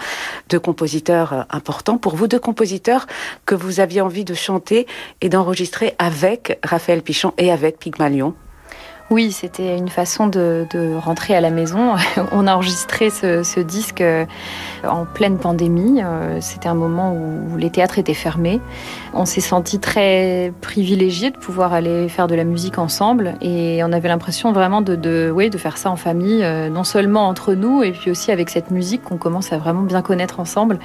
deux 0.48 0.58
compositeurs 0.58 1.46
importants 1.50 1.91
pour 1.98 2.16
vous 2.16 2.28
deux 2.28 2.38
compositeurs 2.38 3.06
que 3.46 3.54
vous 3.54 3.80
aviez 3.80 4.00
envie 4.00 4.24
de 4.24 4.34
chanter 4.34 4.86
et 5.20 5.28
d'enregistrer 5.28 5.94
avec 5.98 6.58
Raphaël 6.64 7.02
Pichon 7.02 7.32
et 7.38 7.50
avec 7.50 7.78
Pygmalion 7.78 8.34
oui, 9.10 9.30
c'était 9.32 9.76
une 9.76 9.88
façon 9.88 10.26
de, 10.26 10.66
rentrer 10.96 11.34
à 11.34 11.40
la 11.40 11.50
maison. 11.50 11.94
On 12.32 12.46
a 12.46 12.54
enregistré 12.54 13.10
ce, 13.10 13.60
disque 13.60 14.00
euh, 14.00 14.24
en 14.88 15.04
pleine 15.04 15.38
pandémie. 15.38 16.00
Euh, 16.02 16.38
c'était 16.40 16.68
un 16.68 16.74
moment 16.74 17.14
où 17.14 17.56
les 17.56 17.70
théâtres 17.70 17.98
étaient 17.98 18.14
fermés. 18.14 18.60
On 19.12 19.26
s'est 19.26 19.40
senti 19.40 19.78
très 19.78 20.52
privilégié 20.60 21.30
de 21.30 21.36
pouvoir 21.36 21.72
aller 21.74 22.08
faire 22.08 22.26
de 22.26 22.34
la 22.34 22.44
musique 22.44 22.78
ensemble 22.78 23.34
et 23.42 23.82
on 23.84 23.92
avait 23.92 24.08
l'impression 24.08 24.52
vraiment 24.52 24.80
de, 24.80 24.96
de, 24.96 25.32
de 25.32 25.58
faire 25.58 25.76
ça 25.76 25.90
en 25.90 25.96
famille, 25.96 26.42
euh, 26.42 26.70
non 26.70 26.84
seulement 26.84 27.28
entre 27.28 27.52
nous 27.54 27.82
et 27.82 27.92
puis 27.92 28.10
aussi 28.10 28.30
avec 28.30 28.48
cette 28.48 28.70
musique 28.70 29.02
qu'on 29.02 29.18
commence 29.18 29.52
à 29.52 29.58
vraiment 29.58 29.82
bien 29.82 30.02
connaître 30.02 30.40
ensemble. 30.40 30.78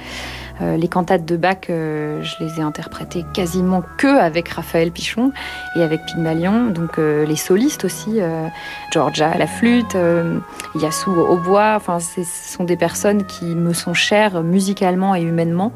les 0.60 0.88
cantates 0.88 1.24
de 1.24 1.36
Bach, 1.36 1.68
je 1.68 2.34
les 2.40 2.58
ai 2.58 2.62
interprétées 2.62 3.24
quasiment 3.32 3.82
que 3.96 4.18
avec 4.18 4.48
Raphaël 4.48 4.90
Pichon 4.90 5.30
et 5.76 5.82
avec 5.82 6.04
Pygmalion, 6.04 6.66
donc 6.70 6.98
les 6.98 7.36
solistes 7.36 7.84
aussi 7.84 8.07
euh, 8.16 8.48
Georgia 8.92 9.30
à 9.30 9.38
la 9.38 9.46
flûte, 9.46 9.94
euh, 9.94 10.38
Yasu 10.74 11.10
au 11.10 11.36
bois. 11.36 11.78
Ce 12.00 12.22
sont 12.24 12.64
des 12.64 12.76
personnes 12.76 13.24
qui 13.24 13.54
me 13.54 13.72
sont 13.72 13.94
chères 13.94 14.42
musicalement 14.42 15.14
et 15.14 15.22
humainement. 15.22 15.72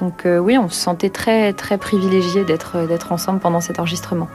Donc 0.00 0.26
euh, 0.26 0.38
oui, 0.38 0.58
on 0.58 0.68
se 0.68 0.80
sentait 0.80 1.10
très 1.10 1.52
très 1.52 1.78
privilégié 1.78 2.44
d'être 2.44 2.86
d'être 2.86 3.12
ensemble 3.12 3.40
pendant 3.40 3.60
cet 3.60 3.78
enregistrement. 3.78 4.28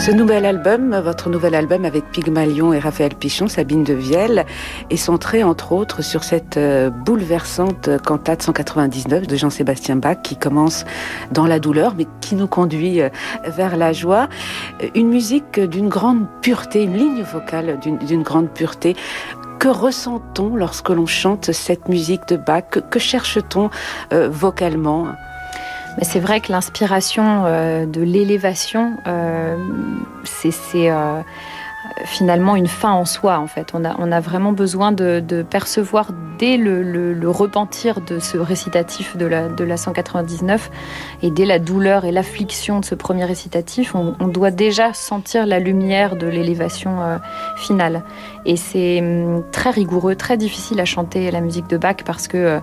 Ce 0.00 0.10
nouvel 0.10 0.46
album, 0.46 0.98
votre 1.04 1.28
nouvel 1.28 1.54
album 1.54 1.84
avec 1.84 2.10
Pygmalion 2.10 2.72
et 2.72 2.78
Raphaël 2.78 3.14
Pichon, 3.14 3.48
Sabine 3.48 3.84
de 3.84 3.92
Vielle, 3.92 4.46
est 4.88 4.96
centré 4.96 5.44
entre 5.44 5.72
autres 5.72 6.00
sur 6.00 6.24
cette 6.24 6.56
euh, 6.56 6.88
bouleversante 6.88 7.90
cantate 8.02 8.40
199 8.40 9.26
de 9.26 9.36
Jean-Sébastien 9.36 9.96
Bach 9.96 10.22
qui 10.22 10.36
commence 10.36 10.86
dans 11.32 11.46
la 11.46 11.58
douleur 11.58 11.92
mais 11.98 12.06
qui 12.22 12.34
nous 12.34 12.46
conduit 12.46 13.02
euh, 13.02 13.10
vers 13.44 13.76
la 13.76 13.92
joie. 13.92 14.30
Une 14.94 15.10
musique 15.10 15.60
d'une 15.60 15.90
grande 15.90 16.24
pureté, 16.40 16.84
une 16.84 16.96
ligne 16.96 17.22
vocale 17.22 17.78
d'une 17.78 18.22
grande 18.22 18.48
pureté. 18.48 18.96
Que 19.58 19.68
ressent-on 19.68 20.56
lorsque 20.56 20.88
l'on 20.88 21.04
chante 21.04 21.52
cette 21.52 21.90
musique 21.90 22.26
de 22.26 22.38
Bach? 22.38 22.64
Que, 22.70 22.98
cherche-t-on 22.98 23.68
euh, 24.14 24.30
vocalement? 24.30 25.08
C'est 26.02 26.20
vrai 26.20 26.40
que 26.40 26.52
l'inspiration 26.52 27.44
euh, 27.46 27.86
de 27.86 28.00
l'élévation, 28.00 28.96
euh, 29.06 29.56
c'est 30.24 30.90
euh, 30.90 31.20
finalement 32.04 32.56
une 32.56 32.68
fin 32.68 32.92
en 32.92 33.04
soi 33.04 33.38
en 33.38 33.46
fait. 33.46 33.72
On 33.74 33.84
a, 33.84 34.20
vraiment 34.20 34.52
besoin 34.52 34.92
de, 34.92 35.44
percevoir 35.48 36.10
dès 36.38 36.56
le, 36.56 37.28
repentir 37.28 38.00
de 38.00 38.18
ce 38.18 38.38
récitatif 38.38 39.16
de 39.16 39.26
la, 39.26 39.48
de 39.48 39.64
la 39.64 39.76
199 39.76 40.70
et 41.22 41.30
dès 41.30 41.44
la 41.44 41.58
douleur 41.58 42.04
et 42.04 42.12
l'affliction 42.12 42.80
de 42.80 42.84
ce 42.84 42.94
premier 42.94 43.24
récitatif, 43.24 43.94
on, 43.94 44.28
doit 44.28 44.50
déjà 44.50 44.92
sentir 44.94 45.44
la 45.44 45.58
lumière 45.58 46.16
de 46.16 46.26
l'élévation 46.26 46.98
finale. 47.56 48.02
Et 48.46 48.56
c'est 48.56 49.00
hum, 49.00 49.42
très 49.52 49.70
rigoureux, 49.70 50.14
très 50.14 50.36
difficile 50.36 50.80
à 50.80 50.84
chanter 50.84 51.30
la 51.30 51.40
musique 51.40 51.68
de 51.68 51.76
Bach 51.76 51.96
parce 52.04 52.28
que 52.28 52.36
euh, 52.36 52.60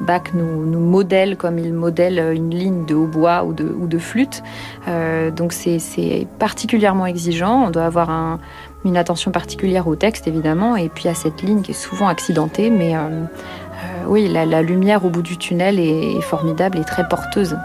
Bach 0.00 0.32
nous, 0.34 0.80
modèle 0.80 1.36
comme 1.36 1.58
il 1.58 1.72
modèle 1.72 2.32
une 2.34 2.50
ligne 2.50 2.84
de 2.84 2.94
hautbois 2.94 3.44
ou 3.44 3.52
de, 3.52 3.98
flûte. 3.98 4.42
Euh, 4.88 5.30
donc 5.30 5.52
c'est 5.52 6.26
particulièrement 6.38 7.06
exigeant. 7.06 7.64
On 7.66 7.70
doit 7.70 7.84
avoir 7.84 8.10
un 8.10 8.40
une 8.84 8.96
attention 8.96 9.30
particulière 9.30 9.86
au 9.88 9.96
texte 9.96 10.26
évidemment, 10.26 10.76
et 10.76 10.88
puis 10.88 11.08
à 11.08 11.14
cette 11.14 11.42
ligne 11.42 11.62
qui 11.62 11.72
est 11.72 11.74
souvent 11.74 12.08
accidentée, 12.08 12.70
mais 12.70 12.96
euh, 12.96 13.00
euh, 13.00 14.04
oui, 14.06 14.28
la, 14.28 14.62
lumière 14.62 15.04
au 15.04 15.10
bout 15.10 15.22
du 15.22 15.36
tunnel 15.36 15.78
est 15.78 16.20
formidable 16.22 16.78
et 16.78 16.84
très 16.84 17.06
porteuse 17.06 17.56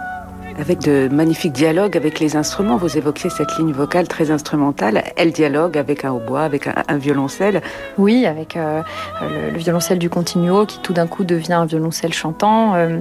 avec 0.58 0.80
de 0.80 1.10
magnifiques 1.12 1.52
dialogues 1.52 1.98
avec 1.98 2.20
les 2.20 2.36
instruments. 2.36 2.78
Vous 2.78 2.98
évoquiez 2.98 3.30
cette 3.30 3.58
ligne 3.58 3.72
vocale 3.72 4.08
très 4.08 4.32
instrumentale. 4.32 5.04
Elle 5.16 5.32
dialogue 5.32 5.78
avec 5.78 6.06
un 6.06 6.12
hautbois, 6.12 6.44
avec 6.44 6.68
un, 6.68 6.98
violoncelle. 6.98 7.62
Oui, 7.98 8.26
avec 8.26 8.56
euh, 8.56 8.82
le, 9.22 9.58
violoncelle 9.58 10.00
du 10.00 10.10
continuo 10.10 10.66
qui 10.66 10.80
tout 10.80 10.94
d'un 10.94 11.08
coup 11.08 11.24
devient 11.24 11.54
un 11.54 11.66
violoncelle 11.66 12.14
chantant. 12.14 12.76
Euh, 12.76 13.00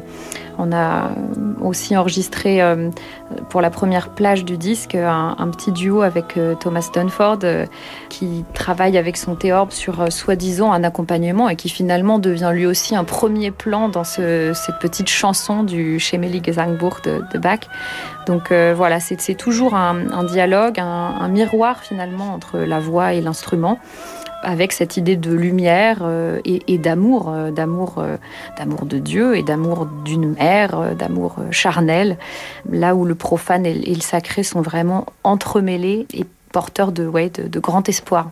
on 0.59 0.73
a 0.73 1.11
aussi 1.61 1.97
enregistré 1.97 2.63
euh, 2.63 2.91
pour 3.49 3.61
la 3.61 3.71
première 3.71 4.11
plage 4.11 4.45
du 4.45 4.57
disque 4.57 4.95
un, 4.95 5.49
petit 5.49 5.73
duo 5.73 6.03
avec 6.03 6.39
Thomas 6.61 6.89
Dunford 6.93 7.39
qui 8.09 8.45
travaille 8.55 8.99
avec 8.99 9.17
son 9.17 9.35
théorbe 9.35 9.71
sur 9.71 10.13
soi-disant 10.13 10.73
un 10.73 10.85
accompagnement 10.85 11.49
et 11.49 11.57
qui 11.57 11.69
finalement 11.69 12.19
devient 12.19 12.51
lui 12.53 12.67
aussi 12.67 12.97
un 12.97 13.05
premier 13.05 13.51
plan 13.51 13.89
dans 13.89 14.05
cette 14.05 14.79
petite 14.81 15.09
chanson 15.09 15.63
du 15.63 15.99
Schemeli 15.99 16.43
Gesangbuch 16.45 17.03
de, 17.03 17.23
de 17.33 17.39
donc 18.27 18.53
euh, 18.53 18.73
voilà, 18.77 19.01
c'est 19.01 19.35
toujours 19.35 19.75
un, 19.75 20.25
dialogue, 20.25 20.81
un, 20.81 21.29
miroir 21.29 21.81
finalement 21.81 22.33
entre 22.33 22.59
la 22.59 22.81
voix 22.81 23.13
et 23.13 23.21
l'instrument 23.21 23.79
avec 24.45 24.73
cette 24.73 24.97
idée 24.97 25.17
de 25.17 25.33
lumière 25.33 25.99
euh, 26.03 26.41
et, 26.45 26.79
d'amour, 26.79 27.31
euh, 27.31 27.51
d'amour, 27.51 28.03
d'amour 28.59 28.87
de 28.87 28.99
Dieu 28.99 29.37
et 29.37 29.43
d'amour 29.43 29.87
d'une 30.05 30.35
mère, 30.35 30.95
d'amour 30.95 31.37
charnel, 31.51 32.19
là 32.71 32.95
où 32.95 33.05
le 33.05 33.15
profane 33.15 33.67
et, 33.67 33.75
le 33.75 34.01
sacré 34.01 34.43
sont 34.43 34.61
vraiment 34.61 35.07
entremêlés 35.23 36.07
et 36.15 36.25
porteurs 36.53 36.93
de, 36.93 37.07
ouais, 37.07 37.31
de 37.31 37.61
grand 37.61 37.89
espoir. 37.89 38.31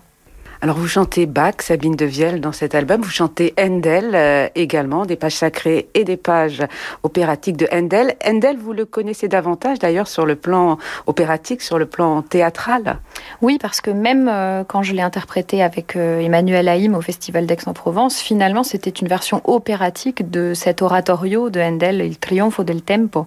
Alors 0.65 0.77
vous 0.77 0.87
chantez 0.87 1.27
Bach, 1.27 1.55
Sabine 1.59 1.97
de 1.97 2.05
Vielle 2.05 2.41
dans 2.41 2.53
cet 2.53 2.77
album, 2.77 3.01
vous 3.01 3.11
chantez 3.11 3.53
Handel 3.59 4.13
euh, 4.15 4.47
également, 4.55 5.07
des 5.07 5.17
pages 5.17 5.35
sacrées 5.35 5.89
et 5.95 6.05
des 6.05 6.17
pages 6.17 6.63
opératiques 7.03 7.57
de 7.57 7.67
Handel. 7.73 8.15
Handel, 8.25 8.59
vous 8.59 8.73
le 8.73 8.85
connaissez 8.85 9.27
davantage 9.27 9.81
d'ailleurs 9.81 10.07
sur 10.07 10.25
le 10.25 10.37
plan 10.37 10.79
opératique, 11.07 11.63
sur 11.63 11.81
le 11.81 11.87
plan 11.87 12.23
théâtral 12.23 13.01
Oui, 13.41 13.59
parce 13.61 13.81
que 13.81 13.91
même 13.91 14.29
euh, 14.31 14.63
quand 14.63 14.85
je 14.85 14.93
l'ai 14.93 15.03
interprété 15.03 15.65
avec 15.65 15.97
euh, 15.97 16.21
Emmanuel 16.21 16.69
Haïm 16.69 16.95
au 16.95 17.01
Festival 17.01 17.45
d'Aix-en-Provence, 17.45 18.21
finalement 18.21 18.63
c'était 18.63 18.91
une 18.91 19.09
version 19.09 19.41
opératique 19.43 20.31
de 20.31 20.55
cet 20.55 20.81
oratorio 20.81 21.51
de 21.51 21.59
Handel, 21.59 22.03
Il 22.03 22.19
Trionfo 22.21 22.63
del 22.63 22.83
Tempo. 22.83 23.27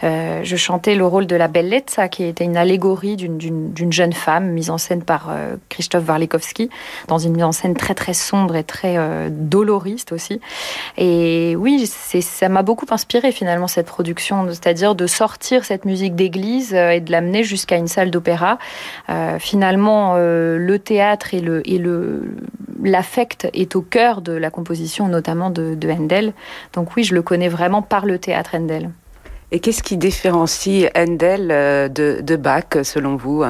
je 0.00 0.56
chantais 0.56 0.94
le 0.94 1.04
rôle 1.04 1.26
de 1.26 1.36
la 1.36 1.48
Bellezza, 1.48 2.08
qui 2.08 2.24
était 2.24 2.44
une 2.44 2.56
allégorie 2.56 3.16
d'une 3.16 3.92
jeune 3.92 4.14
femme 4.14 4.52
mise 4.52 4.70
en 4.70 4.78
scène 4.78 5.02
par 5.02 5.28
Christophe 5.68 6.08
Warlikowski 6.08 6.61
dans 7.08 7.18
une 7.18 7.34
mise 7.34 7.44
en 7.44 7.52
scène 7.52 7.74
très 7.74 7.94
très 7.94 8.14
sombre 8.14 8.56
et 8.56 8.64
très 8.64 8.96
euh, 8.96 9.28
doloriste 9.30 10.12
aussi. 10.12 10.40
Et 10.96 11.54
oui, 11.56 11.86
ça 11.86 12.48
m'a 12.48 12.62
beaucoup 12.62 12.86
inspiré 12.90 13.32
finalement 13.32 13.68
cette 13.68 13.86
production, 13.86 14.46
c'est-à-dire 14.48 14.94
de 14.94 15.06
sortir 15.06 15.64
cette 15.64 15.84
musique 15.84 16.14
d'église 16.14 16.74
euh, 16.74 16.90
et 16.90 17.00
de 17.00 17.10
l'amener 17.10 17.44
jusqu'à 17.44 17.76
une 17.76 17.88
salle 17.88 18.10
d'opéra. 18.10 18.58
Euh, 19.08 19.38
finalement, 19.38 20.16
le 20.16 20.76
théâtre 20.78 21.34
et 21.34 21.40
le 21.40 22.22
l'affect 22.82 23.48
est 23.54 23.76
au 23.76 23.82
cœur 23.82 24.22
de 24.22 24.32
la 24.32 24.50
composition, 24.50 25.06
notamment 25.08 25.50
de, 25.50 25.74
de 25.74 25.90
Handel. 25.90 26.32
Donc 26.72 26.96
oui, 26.96 27.04
je 27.04 27.14
le 27.14 27.22
connais 27.22 27.48
vraiment 27.48 27.82
par 27.82 28.06
le 28.06 28.18
théâtre 28.18 28.54
Handel. 28.54 28.90
Et 29.52 29.60
qu'est-ce 29.60 29.82
qui 29.82 29.98
différencie 29.98 30.90
Handel 30.96 31.48
de, 31.92 32.20
de 32.22 32.36
Bach, 32.36 32.82
selon 32.82 33.16
vous? 33.16 33.44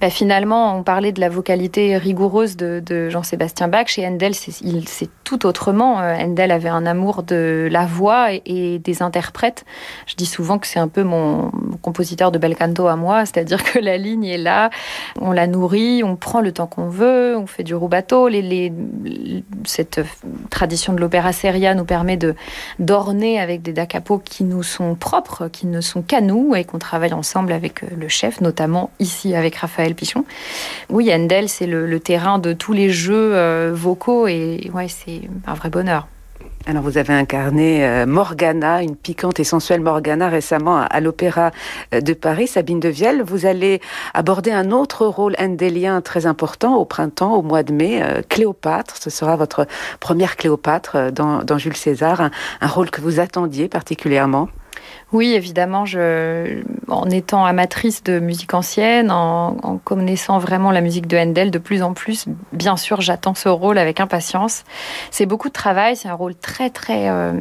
Bah, 0.00 0.08
finalement, 0.08 0.76
on 0.76 0.82
parlait 0.82 1.12
de 1.12 1.20
la 1.20 1.28
vocalité 1.28 1.96
rigoureuse 1.98 2.56
de, 2.56 3.08
Jean-Sébastien 3.10 3.68
Bach. 3.68 3.88
Chez 3.88 4.06
Handel, 4.06 4.34
c'est 4.34 5.08
tout 5.24 5.46
autrement. 5.46 6.00
Euh, 6.00 6.14
Handel 6.14 6.50
avait 6.50 6.68
un 6.68 6.86
amour 6.86 7.22
de 7.22 7.68
la 7.70 7.84
voix 7.84 8.28
et, 8.32 8.78
des 8.78 9.02
interprètes. 9.02 9.64
Je 10.06 10.14
dis 10.14 10.26
souvent 10.26 10.58
que 10.58 10.66
c'est 10.66 10.78
un 10.78 10.88
peu 10.88 11.02
mon, 11.02 11.50
compositeur 11.82 12.30
de 12.30 12.38
bel 12.38 12.56
canto 12.56 12.86
à 12.86 12.96
moi, 12.96 13.26
c'est-à-dire 13.26 13.62
que 13.62 13.78
la 13.78 13.96
ligne 13.96 14.24
est 14.24 14.38
là, 14.38 14.70
on 15.20 15.32
la 15.32 15.46
nourrit, 15.46 16.02
on 16.02 16.16
prend 16.16 16.40
le 16.40 16.52
temps 16.52 16.66
qu'on 16.66 16.88
veut, 16.88 17.36
on 17.36 17.46
fait 17.46 17.62
du 17.62 17.74
rubato. 17.74 18.28
Les, 18.28 18.72
cette 19.64 20.00
tradition 20.50 20.92
de 20.92 21.00
l'opéra 21.00 21.32
seria 21.32 21.74
nous 21.74 21.84
permet 21.84 22.16
de 22.16 22.34
d'orner 22.78 23.38
avec 23.38 23.62
des 23.62 23.72
da 23.72 23.86
capo 23.86 24.18
qui 24.18 24.44
nous 24.44 24.62
sont 24.62 24.94
propres, 24.94 25.48
qui 25.48 25.66
ne 25.66 25.80
sont 25.80 26.02
qu'à 26.02 26.20
nous 26.20 26.54
et 26.54 26.64
qu'on 26.64 26.78
travaille 26.78 27.12
ensemble 27.12 27.52
avec 27.52 27.82
euh, 27.82 27.88
le 27.98 28.08
chef, 28.08 28.40
notamment 28.40 28.90
ici 28.98 29.34
avec 29.34 29.56
Raphaël 29.56 29.89
Oui, 30.88 31.12
Handel, 31.12 31.48
c'est 31.48 31.66
le, 31.66 32.00
terrain 32.00 32.38
de 32.38 32.52
tous 32.52 32.72
les 32.72 32.90
jeux 32.90 33.34
euh, 33.34 33.72
vocaux 33.74 34.26
et 34.26 34.70
ouais, 34.72 34.88
c'est 34.88 35.22
un 35.46 35.54
vrai 35.54 35.70
bonheur. 35.70 36.08
Alors 36.66 36.82
vous 36.82 36.98
avez 36.98 37.14
incarné 37.14 37.86
euh, 37.86 38.04
Morgana, 38.06 38.82
une 38.82 38.94
piquante 38.94 39.40
et 39.40 39.44
sensuelle 39.44 39.80
Morgana 39.80 40.28
récemment 40.28 40.78
à, 40.78 41.00
l'Opéra 41.00 41.52
euh, 41.94 42.00
de 42.00 42.12
Paris, 42.12 42.48
Sabine 42.48 42.80
de 42.80 42.88
Vielle. 42.88 43.22
Vous 43.22 43.46
allez 43.46 43.80
aborder 44.12 44.50
un 44.50 44.70
autre 44.70 45.06
rôle 45.06 45.34
handélien 45.38 46.00
très 46.02 46.26
important 46.26 46.76
au 46.76 46.84
printemps, 46.84 47.34
au 47.34 47.42
mois 47.42 47.62
de 47.62 47.72
mai, 47.72 48.02
Cléopâtre. 48.28 48.96
Ce 48.98 49.08
sera 49.08 49.36
votre 49.36 49.66
première 50.00 50.36
Cléopâtre 50.36 51.10
dans, 51.12 51.58
Jules 51.58 51.76
César, 51.76 52.30
un 52.60 52.66
rôle 52.66 52.90
que 52.90 53.00
vous 53.00 53.20
attendiez 53.20 53.68
particulièrement. 53.68 54.48
Oui, 55.12 55.32
évidemment, 55.32 55.84
en 56.88 57.10
étant 57.10 57.44
amatrice 57.44 58.04
de 58.04 58.20
musique 58.20 58.54
ancienne, 58.54 59.10
en, 59.10 59.80
connaissant 59.82 60.38
vraiment 60.38 60.70
la 60.70 60.80
musique 60.80 61.08
de 61.08 61.16
Handel 61.16 61.50
de 61.50 61.58
plus 61.58 61.82
en 61.82 61.94
plus, 61.94 62.26
bien 62.52 62.76
sûr, 62.76 63.00
j'attends 63.00 63.34
ce 63.34 63.48
rôle 63.48 63.78
avec 63.78 63.98
impatience. 63.98 64.62
C'est 65.10 65.26
beaucoup 65.26 65.48
de 65.48 65.52
travail, 65.52 65.96
c'est 65.96 66.08
un 66.08 66.14
rôle 66.14 66.36
très 66.36 66.70
très 66.70 67.08
euh, 67.08 67.32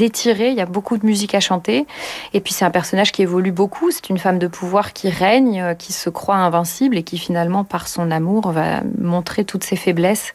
étiré, 0.00 0.48
il 0.48 0.56
y 0.56 0.62
a 0.62 0.66
beaucoup 0.66 0.96
de 0.96 1.04
musique 1.04 1.34
à 1.34 1.40
chanter, 1.40 1.86
et 2.32 2.40
puis 2.40 2.54
c'est 2.54 2.64
un 2.64 2.70
personnage 2.70 3.12
qui 3.12 3.20
évolue 3.20 3.52
beaucoup, 3.52 3.90
c'est 3.90 4.08
une 4.08 4.18
femme 4.18 4.38
de 4.38 4.46
pouvoir 4.46 4.94
qui 4.94 5.10
règne, 5.10 5.60
euh, 5.60 5.74
qui 5.74 5.92
se 5.92 6.08
croit 6.08 6.36
invincible 6.36 6.96
et 6.96 7.02
qui 7.02 7.18
finalement, 7.18 7.64
par 7.64 7.86
son 7.88 8.10
amour, 8.10 8.50
va 8.50 8.80
montrer 8.98 9.44
toutes 9.44 9.64
ses 9.64 9.76
faiblesses. 9.76 10.32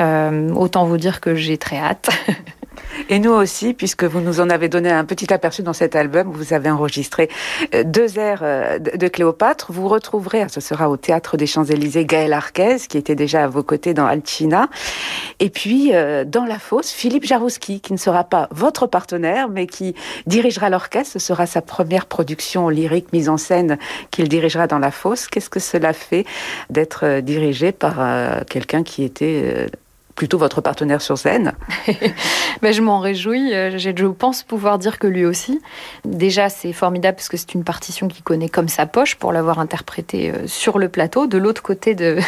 Euh, 0.00 0.50
autant 0.54 0.86
vous 0.86 0.96
dire 0.96 1.20
que 1.20 1.36
j'ai 1.36 1.56
très 1.56 1.78
hâte. 1.78 2.10
Et 3.08 3.18
nous 3.18 3.30
aussi, 3.30 3.74
puisque 3.74 4.04
vous 4.04 4.20
nous 4.20 4.40
en 4.40 4.50
avez 4.50 4.68
donné 4.68 4.90
un 4.90 5.04
petit 5.04 5.32
aperçu 5.32 5.62
dans 5.62 5.72
cet 5.72 5.96
album, 5.96 6.15
vous 6.24 6.52
avez 6.52 6.70
enregistré 6.70 7.28
euh, 7.74 7.84
deux 7.84 8.18
airs 8.18 8.40
euh, 8.42 8.78
de 8.78 9.08
Cléopâtre. 9.08 9.72
Vous 9.72 9.88
retrouverez, 9.88 10.46
ce 10.48 10.60
sera 10.60 10.88
au 10.88 10.96
Théâtre 10.96 11.36
des 11.36 11.46
Champs-Élysées, 11.46 12.04
Gaël 12.04 12.32
Arquez, 12.32 12.76
qui 12.88 12.98
était 12.98 13.14
déjà 13.14 13.44
à 13.44 13.46
vos 13.48 13.62
côtés 13.62 13.94
dans 13.94 14.06
Alcina. 14.06 14.68
Et 15.40 15.50
puis, 15.50 15.94
euh, 15.94 16.24
dans 16.24 16.44
La 16.44 16.58
Fosse, 16.58 16.90
Philippe 16.90 17.24
Jarouski, 17.24 17.80
qui 17.80 17.92
ne 17.92 17.98
sera 17.98 18.24
pas 18.24 18.48
votre 18.50 18.86
partenaire, 18.86 19.48
mais 19.48 19.66
qui 19.66 19.94
dirigera 20.26 20.70
l'orchestre. 20.70 21.12
Ce 21.12 21.18
sera 21.18 21.46
sa 21.46 21.62
première 21.62 22.06
production 22.06 22.68
lyrique 22.68 23.12
mise 23.12 23.28
en 23.28 23.36
scène 23.36 23.78
qu'il 24.10 24.28
dirigera 24.28 24.66
dans 24.66 24.78
La 24.78 24.90
Fosse. 24.90 25.26
Qu'est-ce 25.26 25.50
que 25.50 25.60
cela 25.60 25.92
fait 25.92 26.24
d'être 26.70 27.20
dirigé 27.20 27.72
par 27.72 27.96
quelqu'un 28.46 28.82
qui 28.82 29.02
était 29.02 29.68
plutôt 30.16 30.38
votre 30.38 30.62
partenaire 30.62 31.02
sur 31.02 31.18
scène. 31.18 31.52
ben, 32.62 32.72
je 32.72 32.80
m'en 32.80 32.98
réjouis. 32.98 33.54
Euh, 33.54 33.78
je 33.78 34.06
pense 34.06 34.42
pouvoir 34.42 34.78
dire 34.78 34.98
que 34.98 35.06
lui 35.06 35.26
aussi. 35.26 35.60
Déjà, 36.04 36.48
c'est 36.48 36.72
formidable 36.72 37.16
parce 37.16 37.28
que 37.28 37.36
c'est 37.36 37.54
une 37.54 37.64
partition 37.64 38.08
qu'il 38.08 38.24
connaît 38.24 38.48
comme 38.48 38.68
sa 38.68 38.86
poche 38.86 39.14
pour 39.16 39.32
l'avoir 39.32 39.58
interprétée 39.58 40.30
euh, 40.30 40.46
sur 40.46 40.78
le 40.78 40.88
plateau, 40.88 41.26
de 41.26 41.36
l'autre 41.36 41.62
côté 41.62 41.94
de, 41.94 42.18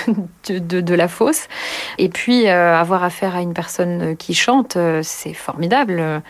de, 0.48 0.94
la 0.94 1.08
fosse. 1.08 1.48
Et 1.96 2.10
puis, 2.10 2.46
euh, 2.46 2.76
avoir 2.76 3.02
affaire 3.02 3.34
à 3.34 3.40
une 3.40 3.54
personne 3.54 4.16
qui 4.16 4.34
chante, 4.34 4.76
c'est 5.02 5.32
formidable 5.32 6.22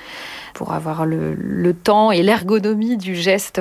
pour 0.54 0.72
avoir 0.72 1.06
le, 1.06 1.34
le 1.34 1.74
temps 1.74 2.12
et 2.12 2.22
l'ergonomie 2.22 2.96
du 2.96 3.16
geste 3.16 3.60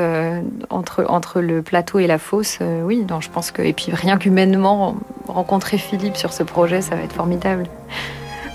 entre, 0.69 1.05
entre 1.07 1.41
le 1.41 1.61
plateau 1.61 1.99
et 1.99 2.07
la 2.07 2.19
fosse. 2.19 2.59
oui, 2.83 3.05
non, 3.09 3.21
je 3.21 3.29
pense 3.29 3.51
que. 3.51 3.61
Et 3.61 3.73
puis, 3.73 3.91
rien 3.91 4.17
qu'humainement, 4.17 4.97
rencontrer 5.27 5.77
Philippe 5.77 6.17
sur 6.17 6.33
ce 6.33 6.43
projet, 6.43 6.81
ça 6.81 6.95
va 6.95 7.03
être 7.03 7.13
formidable. 7.13 7.67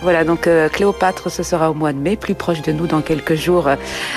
Voilà, 0.03 0.25
donc 0.25 0.49
euh, 0.49 0.69
Cléopâtre, 0.69 1.31
ce 1.31 1.45
sera 1.45 1.71
au 1.71 1.75
mois 1.75 1.93
de 1.93 1.99
mai, 1.99 2.17
plus 2.17 2.35
proche 2.35 2.61
de 2.61 2.73
nous 2.73 2.89
dans 2.89 3.03
quelques 3.03 3.37
jours, 3.37 3.69
euh, 3.69 3.77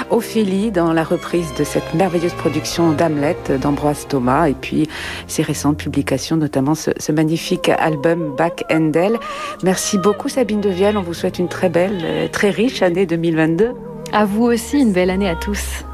Ophélie, 0.10 0.72
dans 0.72 0.94
la 0.94 1.04
reprise 1.04 1.54
de 1.54 1.64
cette 1.64 1.94
merveilleuse 1.94 2.34
production 2.34 2.92
d'Hamlet 2.92 3.38
d'Ambroise 3.62 4.08
Thomas, 4.08 4.48
et 4.48 4.56
puis 4.56 4.90
ses 5.28 5.44
récentes 5.44 5.78
publications, 5.78 6.38
notamment 6.38 6.74
ce, 6.74 7.12
magnifique 7.12 7.70
album 7.70 8.36
Back 8.36 8.66
Endel. 8.72 9.20
Merci 9.62 10.00
beaucoup 10.00 10.28
Sabine 10.28 10.60
Devielle, 10.60 10.98
on 10.98 11.04
vous 11.04 11.14
souhaite 11.14 11.38
une 11.38 11.50
très 11.50 11.70
belle, 11.70 12.00
euh, 12.04 12.28
très 12.30 12.50
riche 12.50 12.82
année 12.82 13.06
2022. 13.06 13.74
À 14.12 14.26
vous 14.26 14.46
aussi, 14.46 14.80
une 14.80 14.92
belle 14.92 15.12
année 15.12 15.30
à 15.30 15.36
tous. 15.36 15.86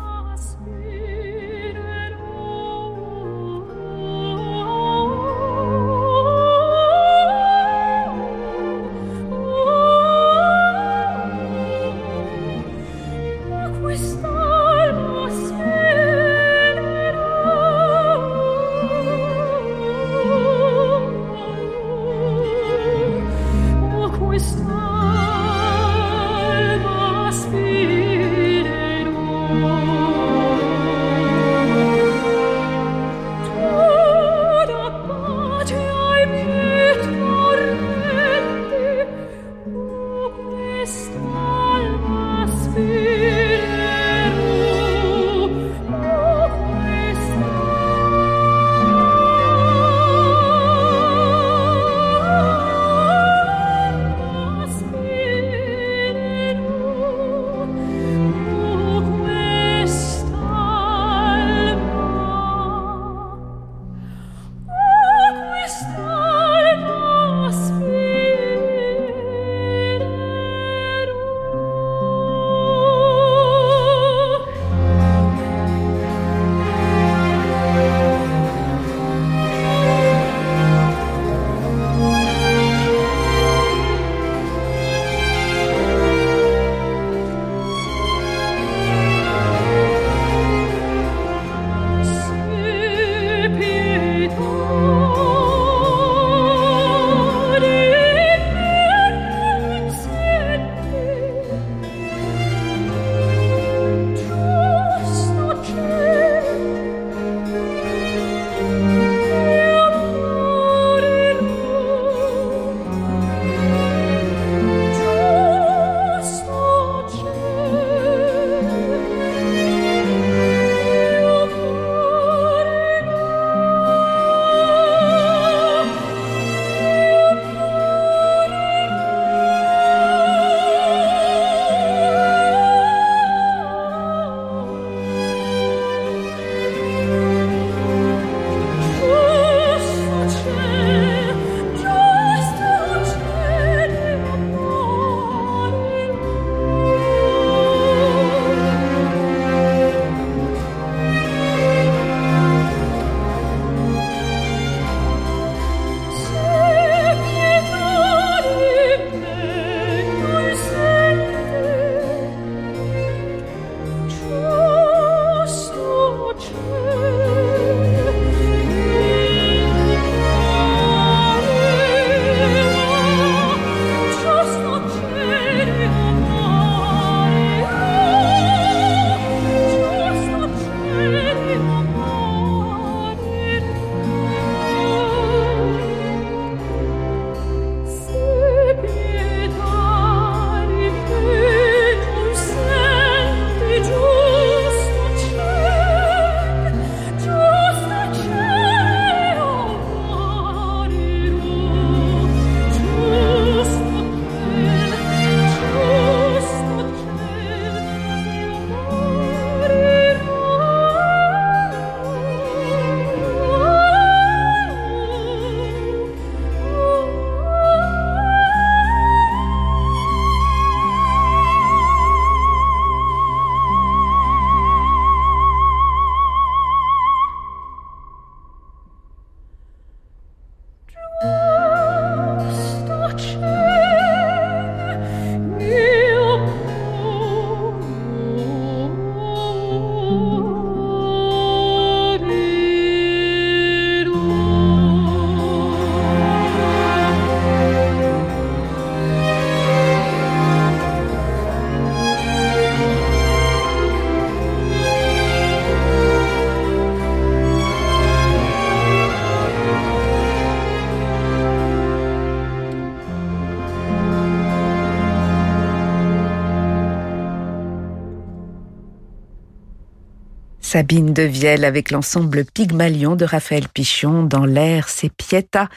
Sabine 270.72 271.12
Devielle 271.12 271.66
avec 271.66 271.92
l'ensemble 271.92 272.46
Pygmalion 272.46 273.18
de 273.18 273.26
Raphaël 273.26 273.68
Pichon 273.68 274.24
dans 274.24 274.46
l'air 274.46 274.88
C'est 274.88 275.12
Pieta 275.12 275.68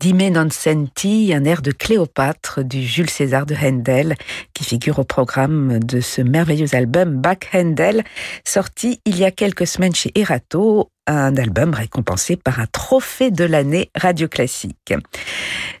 d'Ime 0.00 0.30
non 0.30 0.48
senti, 0.50 1.32
un 1.32 1.44
air 1.44 1.62
de 1.62 1.70
Cléopâtre 1.70 2.64
du 2.64 2.82
Jules 2.82 3.08
César 3.08 3.46
de 3.46 3.54
Handel 3.54 4.16
qui 4.52 4.64
figure 4.64 4.98
au 4.98 5.04
programme 5.04 5.78
de 5.78 6.00
ce 6.00 6.22
merveilleux 6.22 6.74
album 6.74 7.20
Bach 7.20 7.38
Handel 7.54 8.02
sorti 8.44 9.00
il 9.04 9.16
y 9.16 9.24
a 9.24 9.30
quelques 9.30 9.68
semaines 9.68 9.94
chez 9.94 10.10
Erato 10.16 10.90
un 11.06 11.36
album 11.36 11.74
récompensé 11.74 12.36
par 12.36 12.60
un 12.60 12.66
trophée 12.66 13.30
de 13.30 13.44
l'année 13.44 13.90
radio 13.96 14.28
classique. 14.28 14.94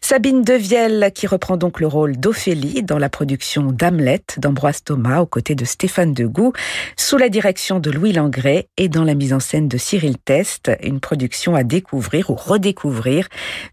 Sabine 0.00 0.42
Devielle 0.42 1.12
qui 1.14 1.26
reprend 1.26 1.56
donc 1.56 1.80
le 1.80 1.86
rôle 1.86 2.16
d'Ophélie 2.16 2.82
dans 2.82 2.98
la 2.98 3.08
production 3.08 3.70
d'Hamlet 3.70 4.22
d'Ambroise 4.36 4.82
Thomas 4.82 5.20
aux 5.20 5.26
côtés 5.26 5.54
de 5.54 5.64
Stéphane 5.64 6.12
Degout, 6.12 6.52
sous 6.96 7.16
la 7.18 7.28
direction 7.28 7.78
de 7.78 7.90
Louis 7.90 8.12
Langré 8.12 8.68
et 8.76 8.88
dans 8.88 9.04
la 9.04 9.14
mise 9.14 9.32
en 9.32 9.40
scène 9.40 9.68
de 9.68 9.78
Cyril 9.78 10.18
Test, 10.18 10.72
une 10.82 11.00
production 11.00 11.54
à 11.54 11.62
découvrir 11.62 12.30
ou 12.30 12.34
redécouvrir 12.34 13.28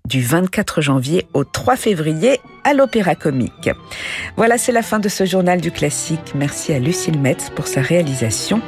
du 0.06 0.22
24 0.22 0.82
janvier 0.82 1.26
au 1.34 1.44
3 1.44 1.76
février 1.76 2.40
à 2.64 2.74
l'Opéra 2.74 3.16
Comique. 3.16 3.70
Voilà, 4.38 4.58
c'est 4.58 4.72
la 4.72 4.84
fin 4.84 5.00
de 5.00 5.10
ce 5.10 5.26
journal 5.26 5.60
du 5.60 5.72
classique. 5.72 6.34
Merci 6.36 6.74
à 6.74 6.80
Lucille 6.80 7.20
Metz 7.20 7.50
pour 7.56 7.68
sa 7.68 7.82
réalisation. 7.82 8.62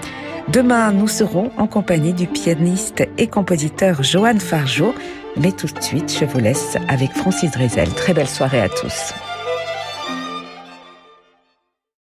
Demain, 0.49 0.91
nous 0.91 1.07
serons 1.07 1.51
en 1.57 1.67
compagnie 1.67 2.13
du 2.13 2.27
pianiste 2.27 3.07
et 3.17 3.27
compositeur 3.27 4.03
Johan 4.03 4.39
Fargeau. 4.39 4.93
Mais 5.37 5.51
tout 5.51 5.67
de 5.67 5.81
suite, 5.81 6.15
je 6.19 6.25
vous 6.25 6.39
laisse 6.39 6.77
avec 6.89 7.11
Francis 7.11 7.51
Drezel. 7.51 7.89
Très 7.89 8.13
belle 8.13 8.27
soirée 8.27 8.61
à 8.61 8.69
tous. 8.69 9.13